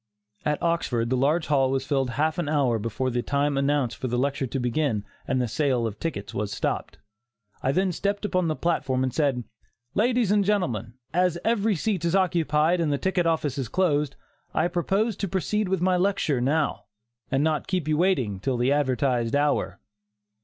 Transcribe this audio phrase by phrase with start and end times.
[0.45, 4.07] At Oxford the large hall was filled half an hour before the time announced for
[4.07, 6.97] the lecture to begin and the sale of tickets was stopped.
[7.61, 9.43] I then stepped upon the platform, and said:
[9.93, 14.15] "Ladies and Gentlemen: As every seat is occupied and the ticket office is closed,
[14.55, 16.85] I propose to proceed with my lecture now,
[17.31, 19.79] and not keep you waiting till the advertised hour."